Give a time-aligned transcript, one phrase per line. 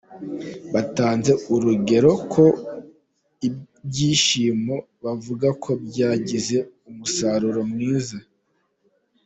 [0.73, 2.45] Batanze urugero ku
[3.93, 6.57] bishyimbo, bavuga ko byagize
[6.89, 8.17] umusaruro mwiza.